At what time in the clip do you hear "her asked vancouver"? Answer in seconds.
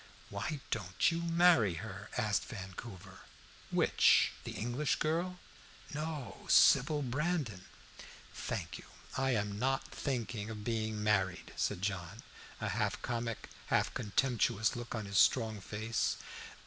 1.75-3.19